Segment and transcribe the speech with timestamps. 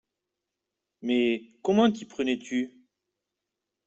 [1.03, 2.75] Mais comment t’y prenais-tu?